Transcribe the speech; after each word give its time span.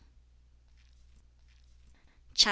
CHAP. 2.33 2.39